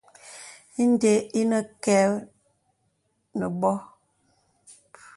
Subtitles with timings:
[0.83, 2.05] Inde enə və kə̀
[3.39, 3.73] nə bô.